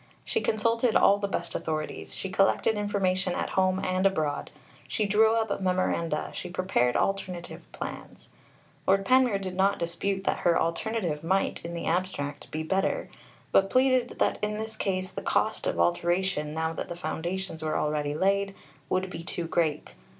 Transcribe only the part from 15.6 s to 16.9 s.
of alteration, now that